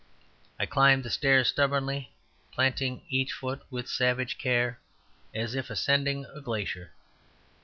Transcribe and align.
I 0.59 0.65
climbed 0.65 1.03
the 1.03 1.11
stairs 1.11 1.49
stubbornly, 1.49 2.11
planting 2.51 3.03
each 3.11 3.31
foot 3.33 3.61
with 3.69 3.87
savage 3.87 4.39
care, 4.39 4.79
as 5.31 5.53
if 5.53 5.69
ascending 5.69 6.25
a 6.33 6.41
glacier. 6.41 6.91